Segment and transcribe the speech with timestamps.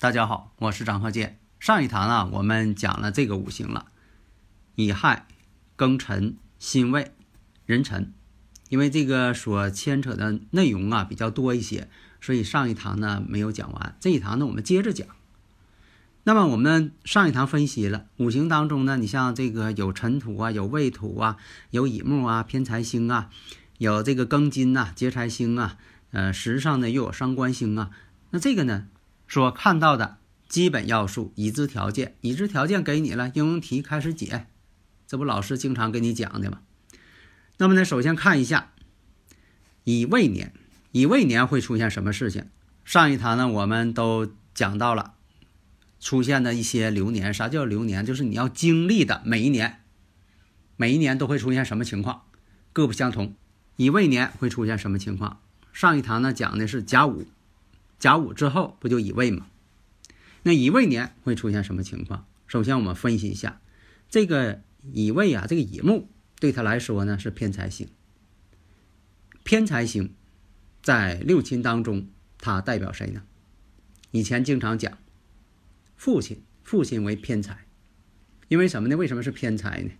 [0.00, 1.40] 大家好，我是张鹤剑。
[1.58, 3.86] 上一堂啊，我们讲了这个五行了：
[4.76, 5.26] 乙亥、
[5.76, 7.10] 庚辰、辛未、
[7.66, 8.12] 壬辰。
[8.68, 11.88] 因为这个所牵扯的内容啊比较多一些，
[12.20, 13.96] 所以上一堂呢没有讲完。
[13.98, 15.04] 这一堂呢，我们接着讲。
[16.22, 21.38] 那么我们上一堂分析了五行当中呢，你像这个有辰土啊，有未土啊，
[21.70, 23.30] 有乙木啊，偏财星啊，
[23.78, 25.76] 有这个庚金呐，劫财星啊，
[26.12, 27.90] 呃，时上呢又有伤官星啊。
[28.30, 28.86] 那这个呢？
[29.28, 30.16] 所看到的
[30.48, 34.46] 基本要素、已知条件，已知条件给你了，应用题开始解，
[35.06, 36.62] 这不老师经常给你讲的吗？
[37.58, 38.72] 那么呢，首先看一下
[39.84, 40.54] 乙未年，
[40.92, 42.46] 乙未年会出现什么事情？
[42.84, 45.14] 上一堂呢，我们都讲到了
[46.00, 47.34] 出现的一些流年。
[47.34, 48.06] 啥叫流年？
[48.06, 49.82] 就是你要经历的每一年，
[50.76, 52.22] 每一年都会出现什么情况，
[52.72, 53.34] 各不相同。
[53.76, 55.40] 乙未年会出现什么情况？
[55.72, 57.26] 上一堂呢讲的是甲午。
[57.98, 59.48] 甲午之后不就乙未吗？
[60.44, 62.26] 那乙未年会出现什么情况？
[62.46, 63.60] 首先我们分析一下，
[64.08, 66.08] 这个乙未啊，这个乙木
[66.38, 67.88] 对他来说呢是偏财星。
[69.42, 70.14] 偏财星
[70.82, 72.08] 在六亲当中，
[72.38, 73.22] 它代表谁呢？
[74.12, 74.96] 以前经常讲
[75.96, 77.66] 父亲，父亲为偏财，
[78.48, 78.96] 因为什么呢？
[78.96, 79.90] 为什么是偏财呢？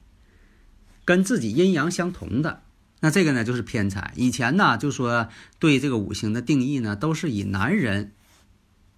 [1.05, 2.63] 跟自己阴阳相同的。
[3.01, 4.13] 那这个呢，就是偏财。
[4.17, 5.29] 以前呢，就说
[5.59, 8.13] 对这个五行的定义呢，都是以男人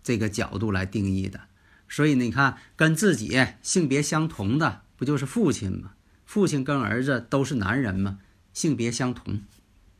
[0.02, 1.40] 这个角度来定义的。
[1.88, 5.92] 所以你看，跟自己性别相同的，不就是父亲吗？
[6.24, 8.18] 父亲跟儿子都是男人吗？
[8.54, 9.42] 性别相同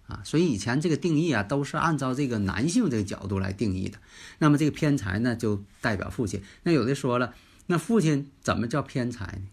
[0.07, 0.23] 啊。
[0.25, 3.99] 所以以前这个定义啊，都是按照这个男性这个角度来定义的。
[4.39, 6.41] 那么这个偏财呢，就代表父亲。
[6.63, 7.35] 那有的说了，
[7.67, 9.49] 那父亲怎么叫偏财呢？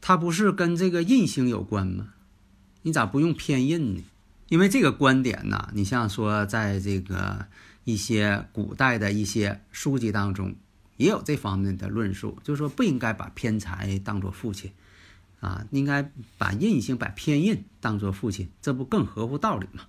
[0.00, 2.08] 他不是跟这个印星有关吗？
[2.86, 4.04] 你咋不用偏印呢？
[4.48, 7.48] 因为这个观点呢，你像说在这个
[7.82, 10.54] 一些古代的一些书籍当中，
[10.96, 14.70] 也有这方面的论述，就是说不应该把偏财当做父亲，
[15.40, 19.82] 啊，应该把印星、把偏印当做父亲，这不更合乎道理吗？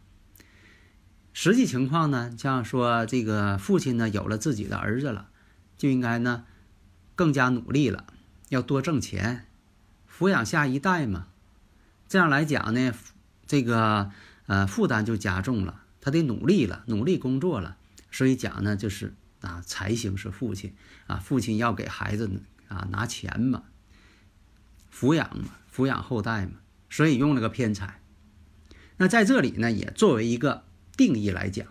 [1.34, 5.30] 实际情况呢，像说这个父亲呢有了自己的儿子了，
[5.78, 6.46] 就应该呢
[7.14, 8.08] 更加努力了，
[8.50, 9.46] 要多挣钱，
[10.12, 11.28] 抚养下一代嘛。
[12.08, 12.94] 这样来讲呢，
[13.46, 14.12] 这个
[14.46, 17.78] 呃负担就加重了，他得努力了，努力工作了，
[18.12, 20.74] 所以讲呢，就是啊财星是父亲
[21.08, 23.64] 啊，父亲要给孩子啊拿钱嘛，
[24.94, 26.54] 抚养嘛，抚养后代嘛，
[26.90, 28.00] 所以用了个偏财。
[28.98, 30.64] 那在这里呢，也作为一个
[30.96, 31.68] 定义来讲，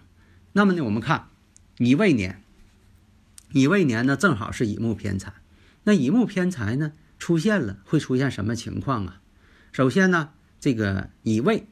[0.53, 1.29] 那么呢，我们看
[1.79, 2.43] 乙未年，
[3.53, 5.33] 乙未年呢正好是乙木偏财，
[5.85, 9.21] 那乙木偏财呢出现了，会出现什么情况啊？
[9.77, 11.67] 首先呢，这个乙未，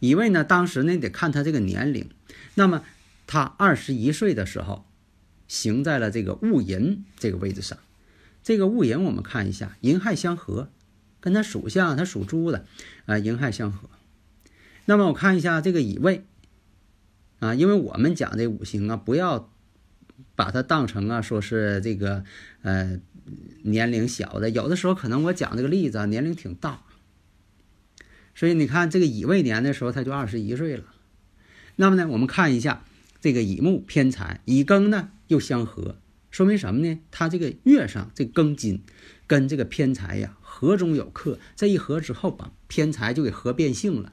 [0.00, 2.10] 乙未呢，当时呢得看他这个年龄。
[2.56, 2.82] 那么
[3.28, 4.84] 他二十一岁的时候，
[5.46, 7.78] 行在了这个戊寅这个位置上。
[8.42, 10.68] 这个戊寅我们看一下，寅亥相合，
[11.20, 12.66] 跟他属相，他属猪的
[13.04, 13.88] 啊，寅亥相合。
[14.86, 16.24] 那么我看一下这个乙未
[17.38, 19.52] 啊，因为我们讲这五行啊，不要
[20.34, 22.24] 把它当成啊，说是这个
[22.62, 22.98] 呃
[23.62, 26.82] 年龄小的，有的时候可能我讲这个例子啊，年龄挺大。
[28.36, 30.84] 所以你看，这个乙未年的时候，他就二十一岁了。
[31.76, 32.84] 那么呢，我们看一下
[33.18, 35.96] 这个乙木偏财，乙庚呢又相合，
[36.30, 37.00] 说明什么呢？
[37.10, 38.82] 他这个月上这庚金
[39.26, 44.12] 跟这个偏财呀合中有克，这一合之后把偏财就给合变性了。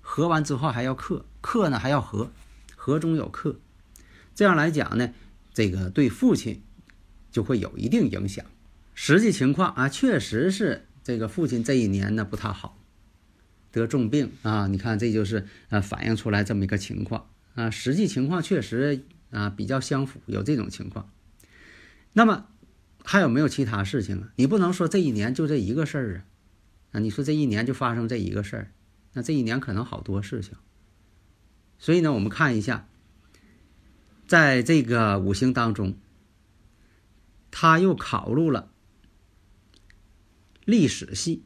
[0.00, 2.30] 合完之后还要克，克呢还要合，
[2.76, 3.58] 合中有克。
[4.32, 5.12] 这样来讲呢，
[5.52, 6.62] 这个对父亲
[7.32, 8.46] 就会有一定影响。
[8.94, 12.77] 实际情况啊，确实是这个父亲这一年呢不太好。
[13.70, 14.66] 得重病啊！
[14.66, 17.70] 你看，这就是呃反映出来这么一个情况啊。
[17.70, 21.10] 实际情况确实啊比较相符，有这种情况。
[22.12, 22.46] 那么
[23.04, 24.32] 还有没有其他事情啊？
[24.36, 26.24] 你不能说这一年就这一个事儿啊！
[26.92, 28.72] 啊，你说这一年就发生这一个事儿，
[29.12, 30.54] 那这一年可能好多事情。
[31.78, 32.88] 所以呢，我们看一下，
[34.26, 35.96] 在这个五行当中，
[37.50, 38.70] 他又考入了
[40.64, 41.44] 历史系，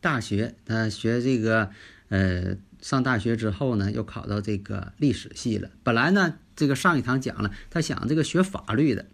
[0.00, 1.70] 大学他学这个
[2.08, 5.70] 呃，上大学之后呢，又考到这个历史系了。
[5.82, 9.06] 本来呢，这个上一堂讲了，他想这个学法律的，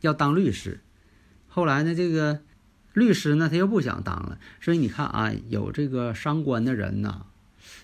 [0.00, 0.80] 要当律师。
[1.48, 2.40] 后来呢，这个
[2.92, 4.38] 律师呢，他又不想当了。
[4.60, 7.26] 所以你看啊，有这个伤官的人呐，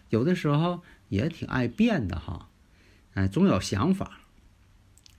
[0.08, 2.48] 有的时候也挺爱变的哈，
[3.14, 4.20] 哎，总有想法。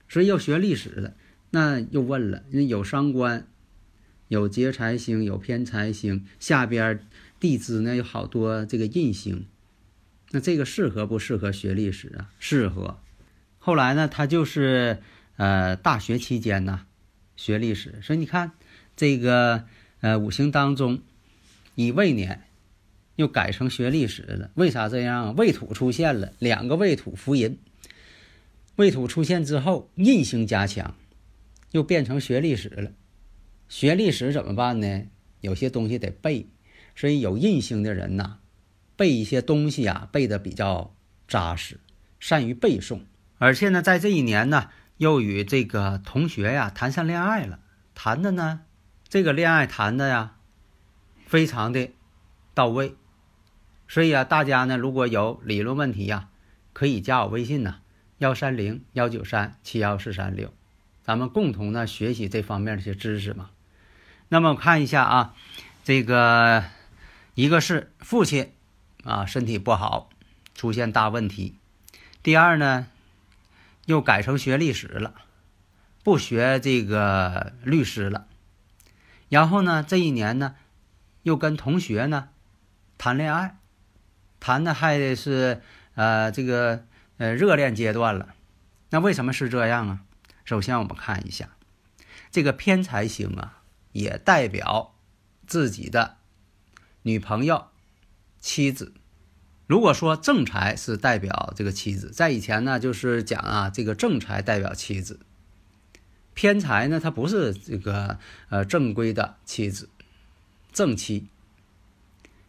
[0.08, 1.16] 所以要学历史的，
[1.50, 3.46] 那又问了，有伤官。
[4.32, 7.06] 有劫财星，有偏财星，下边
[7.38, 9.44] 地支呢有好多这个印星，
[10.30, 12.30] 那这个适合不适合学历史啊？
[12.38, 12.98] 适合。
[13.58, 15.02] 后来呢，他就是
[15.36, 16.86] 呃大学期间呢
[17.36, 18.52] 学历史，所以你看
[18.96, 19.66] 这个
[20.00, 21.02] 呃五行当中
[21.74, 22.44] 乙未年
[23.16, 24.50] 又改成学历史了。
[24.54, 25.36] 为啥这样？
[25.36, 27.58] 未土出现了，两个未土伏吟，
[28.76, 30.96] 未土出现之后，印星加强，
[31.72, 32.92] 又变成学历史了。
[33.72, 35.04] 学历史怎么办呢？
[35.40, 36.46] 有些东西得背，
[36.94, 38.36] 所以有印星的人呐，
[38.96, 40.94] 背一些东西啊，背的比较
[41.26, 41.80] 扎实，
[42.20, 43.00] 善于背诵。
[43.38, 47.60] 而且呢，在这一年呢，又与这个同学呀谈上恋爱了，
[47.94, 48.60] 谈的呢，
[49.08, 50.36] 这个恋爱谈的呀，
[51.26, 51.88] 非常的
[52.52, 52.94] 到位。
[53.88, 56.28] 所以啊，大家呢，如果有理论问题呀，
[56.74, 57.76] 可以加我微信呐，
[58.18, 60.52] 幺三零幺九三七幺四三六，
[61.02, 63.48] 咱们共同呢学习这方面的一些知识嘛。
[64.32, 65.34] 那么我看一下啊，
[65.84, 66.64] 这个
[67.34, 68.50] 一个是父亲
[69.04, 70.08] 啊身体不好，
[70.54, 71.52] 出现大问题；
[72.22, 72.86] 第二呢，
[73.84, 75.12] 又改成学历史了，
[76.02, 78.26] 不学这个律师了。
[79.28, 80.54] 然后呢，这一年呢，
[81.24, 82.30] 又跟同学呢
[82.96, 83.58] 谈恋爱，
[84.40, 85.60] 谈的还是
[85.94, 86.86] 呃这个
[87.18, 88.28] 呃热恋阶段了。
[88.88, 90.00] 那为什么是这样啊？
[90.46, 91.50] 首先我们看一下
[92.30, 93.58] 这个偏财星啊。
[93.92, 94.94] 也代表
[95.46, 96.16] 自己的
[97.02, 97.68] 女朋友、
[98.40, 98.92] 妻子。
[99.66, 105.20] 如果说正财是代表这个妻子，在以前呢，就是讲啊，这个正财代表妻子，
[106.34, 108.18] 偏财呢，它不是这个
[108.50, 109.88] 呃正规的妻子，
[110.72, 111.28] 正妻。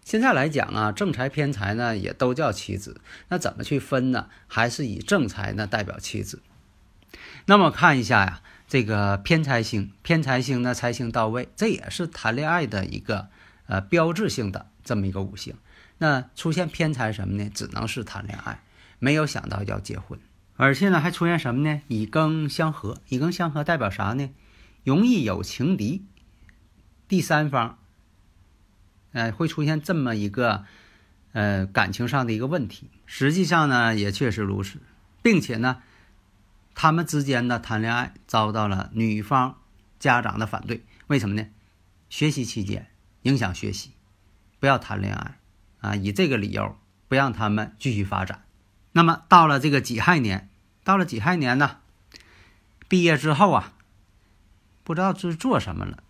[0.03, 2.99] 现在来讲啊，正财偏财呢，也都叫妻子。
[3.29, 4.27] 那怎么去分呢？
[4.47, 6.41] 还是以正财呢代表妻子？
[7.45, 8.41] 那么看一下呀。
[8.73, 13.27] 这个偏财星，偏财星呢，财星到位，这也是谈恋爱的一个
[13.67, 15.53] 呃标志性的这么一个五行。
[15.99, 17.51] 那出现偏财什么呢？
[17.53, 18.63] 只能是谈恋爱，
[18.97, 20.19] 没有想到要结婚。
[20.55, 21.83] 而且呢，还出现什么呢？
[21.87, 24.31] 以庚相合，以庚相合代表啥呢？
[24.83, 26.03] 容易有情敌，
[27.07, 27.77] 第三方，
[29.11, 30.65] 呃，会出现这么一个
[31.33, 32.89] 呃感情上的一个问题。
[33.05, 34.79] 实际上呢，也确实如此，
[35.21, 35.83] 并且呢。
[36.75, 39.57] 他们之间的谈恋爱遭到了女方
[39.99, 41.47] 家长的反对，为什么呢？
[42.09, 42.91] 学习期间
[43.23, 43.91] 影响学习，
[44.59, 45.39] 不要谈恋爱
[45.81, 45.95] 啊！
[45.95, 46.77] 以这个理由
[47.07, 48.43] 不让他们继续发展。
[48.91, 50.49] 那么到了这个己亥年，
[50.83, 51.77] 到了己亥年呢，
[52.87, 53.73] 毕业之后啊，
[54.83, 56.03] 不知道是做什么了。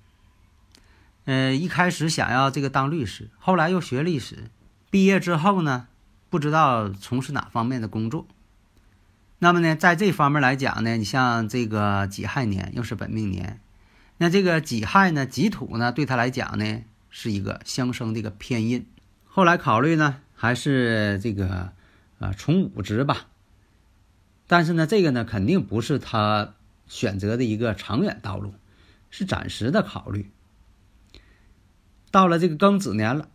[1.26, 4.50] 呃，一开始想要这个当律师，后来又学历史，
[4.90, 5.88] 毕业之后呢，
[6.30, 8.28] 不知道从事哪方面的工作。
[9.44, 13.60] 那么呢，在这方面来讲呢，你像这个己亥年又是本命年，
[14.18, 18.86] 那这个己亥呢，己土呢，对他来讲呢，是一个相生的一个偏印。
[19.26, 21.74] 后来考虑呢，还是这个
[22.20, 23.28] 啊从五职吧。
[24.48, 26.54] 但是呢，这个呢，肯定不是他
[26.88, 28.54] 选择的一个长远道路，
[29.10, 30.32] 是暂时的考虑。
[32.12, 33.28] 到了这个庚子年了，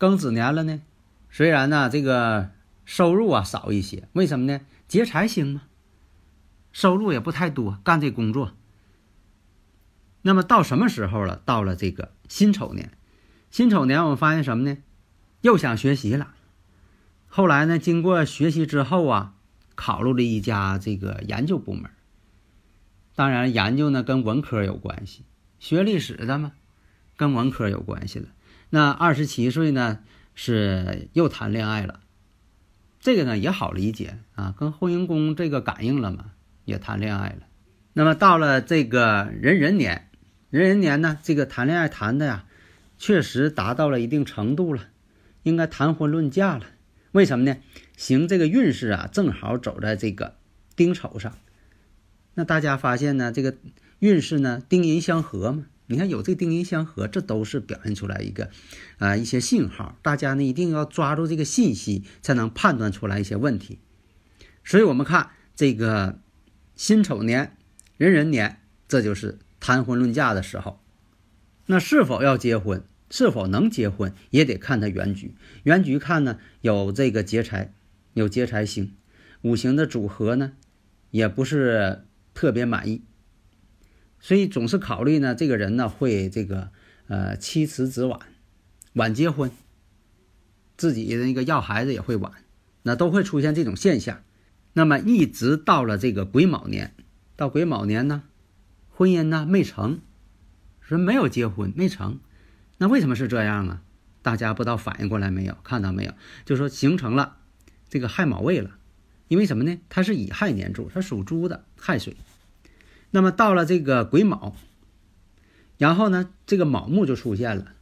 [0.00, 0.80] 庚子年了呢，
[1.30, 2.50] 虽然呢这个
[2.84, 4.60] 收入啊少一些，为什么呢？
[4.88, 5.62] 劫财星嘛，
[6.72, 8.56] 收入也不太多，干这工作。
[10.22, 11.42] 那么到什么时候了？
[11.44, 12.90] 到了这个辛丑年，
[13.50, 14.78] 辛丑年我们发现什么呢？
[15.42, 16.34] 又想学习了。
[17.26, 19.34] 后来呢，经过学习之后啊，
[19.74, 21.90] 考入了一家这个研究部门。
[23.14, 25.24] 当然，研究呢跟文科有关系，
[25.58, 26.52] 学历史的嘛，
[27.16, 28.28] 跟文科有关系了。
[28.70, 30.00] 那二十七岁呢，
[30.34, 32.00] 是又谈恋爱了。
[33.08, 36.32] 这个呢也好理解啊，跟婚姻宫这个感应了嘛，
[36.66, 37.46] 也谈恋爱了。
[37.94, 40.10] 那么到了这个壬壬年，
[40.50, 42.44] 壬壬年呢，这个谈恋爱谈的呀，
[42.98, 44.88] 确实达到了一定程度了，
[45.42, 46.66] 应该谈婚论嫁了。
[47.12, 47.56] 为什么呢？
[47.96, 50.36] 行这个运势啊，正好走在这个
[50.76, 51.38] 丁丑上。
[52.34, 53.56] 那大家发现呢，这个
[54.00, 55.64] 运势呢，丁寅相合嘛。
[55.90, 58.50] 你看有这丁寅相合，这都是表现出来一个，
[58.98, 59.98] 啊一些信号。
[60.02, 63.78] 大家呢一定要抓住这个信息，才能判断出来一些问题。
[64.62, 66.20] 所以，我们看这个
[66.76, 67.56] 辛丑年、
[67.96, 70.78] 壬壬年，这就是谈婚论嫁的时候。
[71.64, 75.34] 那是否要结婚，是否能结婚，也得看他原局。
[75.62, 77.72] 原局看呢，有这个劫财，
[78.12, 78.94] 有劫财星，
[79.40, 80.52] 五行的组合呢，
[81.10, 82.04] 也不是
[82.34, 83.02] 特别满意，
[84.20, 86.70] 所以总是考虑呢，这个人呢会这个
[87.06, 88.20] 呃妻迟子晚，
[88.94, 89.50] 晚结婚，
[90.76, 92.32] 自己那个要孩子也会晚，
[92.82, 94.22] 那都会出现这种现象。
[94.72, 96.94] 那么一直到了这个癸卯年，
[97.36, 98.24] 到癸卯年呢，
[98.90, 100.00] 婚姻呢没成，
[100.80, 102.20] 说没有结婚没成。
[102.78, 103.82] 那为什么是这样啊？
[104.22, 105.56] 大家不知道反应过来没有？
[105.64, 106.12] 看到没有？
[106.44, 107.38] 就说形成了
[107.88, 108.78] 这个亥卯未了，
[109.28, 109.78] 因为什么呢？
[109.88, 112.16] 它是乙亥年柱，它属猪的亥水。
[113.10, 114.54] 那么到了这个癸卯，
[115.76, 117.74] 然后呢，这个卯木就出现了。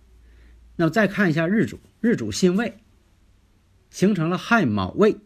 [0.76, 2.78] 那么再看一下日主，日主辛未，
[3.90, 5.16] 形成了亥卯未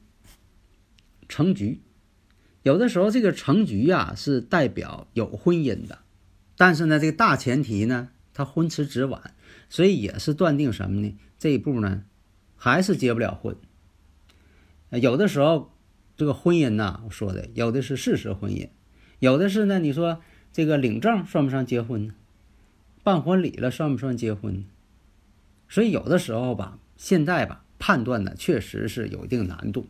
[1.28, 1.80] 成局。
[2.62, 6.00] 有的时候这个成局呀是代表有婚姻的，
[6.56, 9.34] 但是呢，这个大前提呢，他婚迟子晚。
[9.72, 11.16] 所以也是断定什么呢？
[11.38, 12.02] 这一步呢，
[12.56, 13.56] 还是结不了婚。
[14.90, 15.72] 有的时候，
[16.16, 18.68] 这个婚姻呐，我说的有的是事实婚姻，
[19.20, 20.20] 有的是呢，你说
[20.52, 22.14] 这个领证算不算结婚呢？
[23.04, 24.64] 办婚礼了算不算结婚？
[25.68, 29.86] 所以有的时候吧，现在吧，判断呢确实是有一定难度，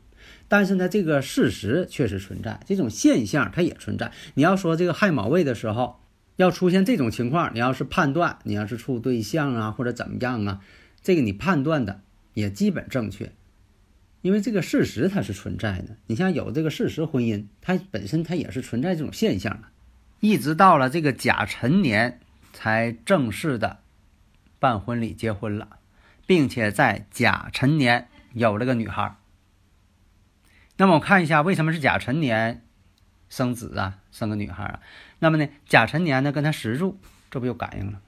[0.47, 4.13] 但是呢，这个事实确实存在，这种现象它也存在。
[4.35, 5.97] 你要说这个亥卯未的时候。
[6.37, 10.61] 要出现这种情况，你要是判断，你要是处对象啊，或者怎么样啊，
[11.03, 12.01] 这个你判断的
[12.33, 13.31] 也基本正确，
[14.23, 15.97] 因为这个事实它是存在的。
[16.07, 19.69] 你像有这个事实婚姻，它本身它也是存在这种现象的，
[20.21, 22.21] 一直到了这个甲辰年
[22.53, 23.81] 才正式的
[24.59, 25.79] 办婚礼结婚了，
[26.27, 29.17] 并且在甲辰年有了个女孩。
[30.77, 32.65] 那么我看一下，为什么是甲辰年
[33.29, 34.81] 生子啊，生个女孩啊？
[35.19, 36.99] 那么呢，甲辰年呢，跟他时柱，
[37.31, 38.01] 这不就感应了？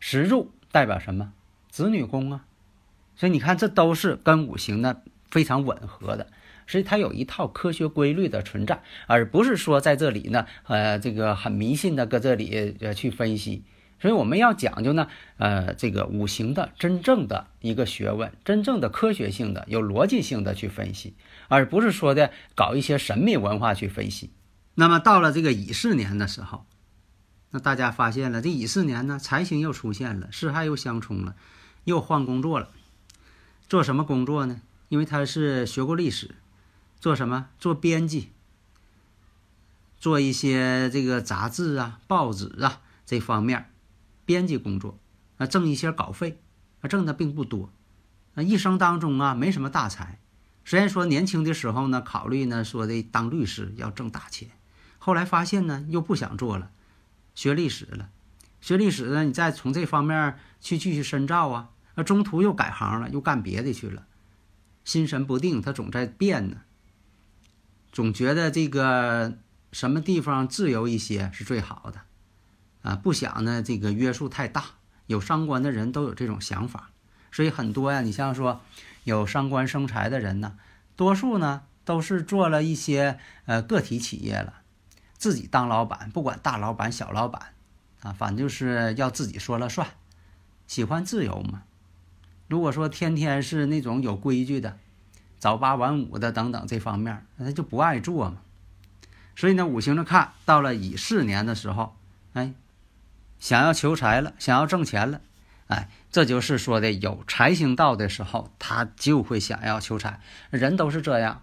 [0.00, 1.32] 时柱代表什么？
[1.68, 2.44] 子女宫啊。
[3.14, 5.02] 所以你看，这都是跟五行的
[5.32, 6.28] 非常吻合的，
[6.66, 13.64] 所以它有一套科学规律的存在，而不是说在这里呢，呃，这个很迷信的搁这里呃去分析。
[13.98, 15.06] 所以我们要讲究呢，
[15.38, 21.14] 呃，这个五行的真正的一个学问，真正的科学性的、有逻辑性的去分析，
[21.48, 24.30] 而不是说的搞一些神秘文化去分析。
[24.74, 26.66] 那么到了这个乙巳年的时候，
[27.52, 31.36] 那大家发现了，这乙巳年呢，财星又出现了，巳亥又相冲了，
[31.84, 32.68] 又换工作了。
[33.68, 34.60] 做什么工作呢？
[34.92, 36.34] 因为他是学过历史，
[37.00, 37.48] 做什么？
[37.58, 38.28] 做编辑，
[39.96, 43.70] 做一些这个杂志啊、报纸啊这方面
[44.26, 44.98] 编辑工作，
[45.38, 46.42] 啊，挣一些稿费，
[46.82, 47.72] 啊，挣的并不多。
[48.34, 50.20] 啊一生当中啊，没什么大财。
[50.62, 54.50] 虽然说年轻的时候呢，考虑呢说的当律师要挣大钱。
[54.98, 56.70] 后来发现呢，又不想做了，
[57.34, 58.10] 学历史了。
[58.60, 61.70] 学历史呢，你再从这方面去继续深造啊。
[61.94, 64.06] 那中途又改行了，又干别的去了，
[64.84, 66.62] 心神不定，他总在变呢。
[67.92, 69.36] 总觉得这个
[69.70, 72.00] 什么地方自由一些是最好的，
[72.82, 74.64] 啊，不想呢这个约束太大。
[75.06, 76.90] 有伤官的人都有这种想法，
[77.30, 78.62] 所以很多呀，你像说
[79.04, 80.56] 有伤官生财的人呢，
[80.96, 84.60] 多数呢都是做了一些呃个体企业了。
[85.18, 87.52] 自己当老板，不管大老板小老板，
[88.00, 89.86] 啊，反正就是要自己说了算，
[90.66, 91.64] 喜欢自由嘛。
[92.52, 94.76] 如果说天天是那种有规矩的，
[95.38, 98.42] 早八晚五的等等这方面，那就不爱做嘛。
[99.34, 101.96] 所以呢，五行的看到了乙巳年的时候，
[102.34, 102.52] 哎，
[103.38, 105.22] 想要求财了，想要挣钱了，
[105.68, 111.40] 哎，这就是说的有财星到的时候，他就会想要求财，人都是这样。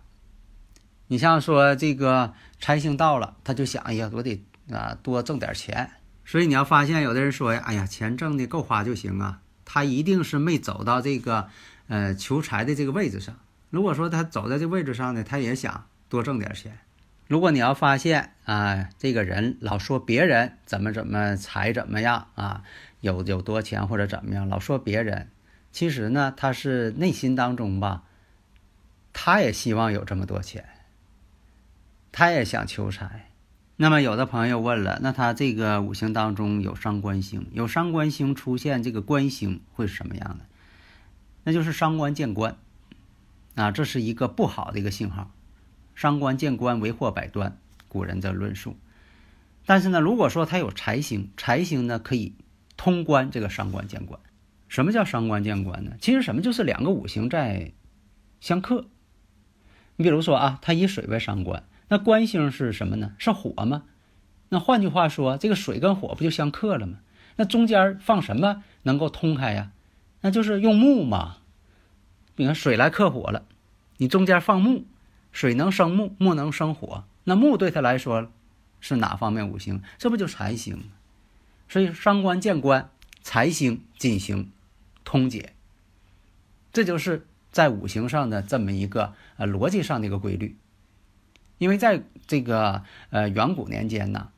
[1.08, 5.90] 你像说这个财星到了，他就想，哎呀，我得啊多挣点钱。
[6.24, 9.42] 所以你要发现，有的人说呀，哎呀，钱挣的够花就行啊。
[9.72, 11.48] 他一定是没走到这个
[11.88, 13.38] 呃求财的这个位置上。
[13.70, 16.80] 如果说他走在这位置上呢，他也想多挣点钱。
[17.28, 22.64] 如果你要发现啊，这个人老说别人怎么怎么财怎么样啊，
[23.02, 25.30] 有有多钱或者怎么样，老说别人，
[25.72, 28.06] 其实呢，他是内心当中吧，
[29.14, 30.68] 他也希望有这么多钱。
[32.12, 33.29] 他也想求财，
[33.82, 40.44] 那么有的朋友问了，那他这个五行当中有伤官星，有伤官星出现这个官星会是什么样的？
[41.46, 42.58] 那就是伤官见官，
[43.56, 45.32] 啊，这是一个不好的一个信号。
[45.96, 47.58] 伤官见官为祸百端，
[47.88, 48.76] 古人的论述。
[49.66, 52.34] 但是呢，如果说他有财星，财星呢可以
[52.76, 54.20] 通关这个伤官见官。
[54.68, 55.94] 什么叫伤官见官呢？
[56.02, 57.72] 其实什么就是两个五行在
[58.42, 58.90] 相克。
[59.96, 61.64] 你比如说啊，他以水为伤官。
[61.90, 63.14] 那官星是什么呢？
[63.18, 63.84] 是火吗？
[64.50, 67.00] 那换句话说，这个水跟火不就相克了吗？
[67.36, 69.72] 那中间放什么能够通开呀？
[70.22, 71.38] 那就是用木嘛。
[72.36, 73.44] 比如水来克火了，
[73.98, 74.86] 你中间放木，
[75.32, 78.32] 水能生木，木能生火，那木对他来说
[78.80, 79.82] 是哪方面五行？
[79.98, 80.84] 这不就财星吗？
[81.68, 82.90] 所以伤官见官，
[83.22, 84.52] 财星进行
[85.04, 85.54] 通解，
[86.72, 90.56] 这就是在五行上的这么一个呃逻辑上的一个规律。
[91.60, 94.30] 因为在这个呃远古年间呢，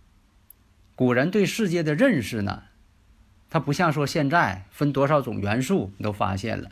[0.95, 2.63] 古人对世界的认识呢，
[3.49, 6.69] 它不像说现在分多少种元素你都发现了。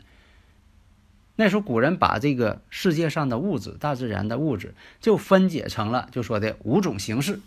[1.36, 7.40] 那时候古人把这个世界上的物质、大自然的物质就分解成了就说的五种形式。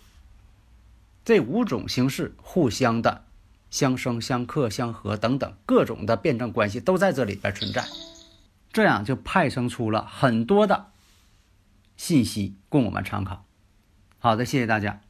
[1.23, 3.23] 这五种形式互相的
[3.69, 7.85] 相生、相克、相合等等各种的辩证关系都在这里边存在，
[8.71, 10.87] 这样就派生出了很多的
[11.95, 13.45] 信息供我们参考。
[14.17, 15.02] 好的，谢谢大家。